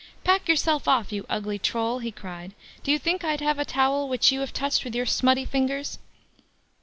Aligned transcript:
"Pack 0.23 0.49
yourself 0.49 0.87
off, 0.87 1.11
you 1.11 1.27
ugly 1.29 1.59
Troll", 1.59 1.99
he 1.99 2.11
cried; 2.11 2.53
"do 2.83 2.91
you 2.91 2.97
think 2.97 3.23
I'd 3.23 3.39
have 3.39 3.59
a 3.59 3.65
towel 3.65 4.09
which 4.09 4.31
you 4.31 4.39
have 4.39 4.51
touched 4.51 4.83
with 4.83 4.95
your 4.95 5.05
smutty 5.05 5.45
fingers?" 5.45 5.99